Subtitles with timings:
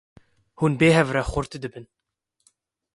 [0.59, 1.85] Hûn bi hev re xurt dibin.